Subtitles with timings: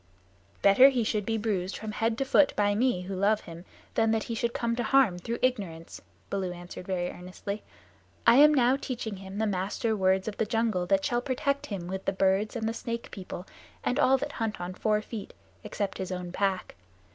[0.63, 4.09] "Better he should be bruised from head to foot by me who love him than
[4.09, 7.61] that he should come to harm through ignorance," Baloo answered very earnestly.
[8.25, 11.85] "I am now teaching him the Master Words of the Jungle that shall protect him
[11.85, 13.45] with the birds and the Snake People,
[13.83, 16.73] and all that hunt on four feet, except his own pack.